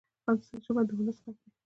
ژبه 0.65 0.81
د 0.87 0.89
ولس 0.97 1.17
ږغ 1.23 1.35
دی. 1.41 1.49